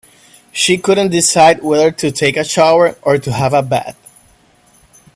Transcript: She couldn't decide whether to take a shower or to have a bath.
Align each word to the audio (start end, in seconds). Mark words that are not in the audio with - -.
She 0.51 0.79
couldn't 0.79 1.11
decide 1.11 1.61
whether 1.61 1.91
to 1.91 2.11
take 2.11 2.35
a 2.35 2.43
shower 2.43 2.97
or 3.03 3.19
to 3.19 3.31
have 3.31 3.53
a 3.53 3.61
bath. 3.61 3.97